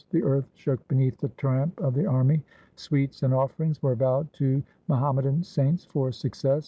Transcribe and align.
The 0.09 0.23
earth 0.23 0.49
shook 0.55 0.87
beneath 0.87 1.19
the 1.19 1.29
tramp 1.29 1.79
of 1.79 1.93
the 1.93 2.07
army. 2.07 2.41
Sweets 2.75 3.21
and 3.21 3.35
offerings 3.35 3.83
were 3.83 3.93
vowed 3.93 4.33
to 4.33 4.63
Muhammadan 4.87 5.43
saints 5.43 5.85
for 5.85 6.11
success. 6.11 6.59